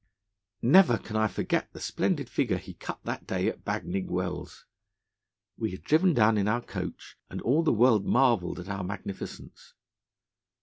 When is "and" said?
7.29-7.39